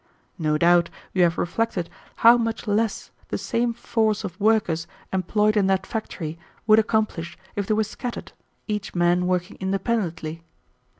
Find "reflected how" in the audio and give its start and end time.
1.37-2.35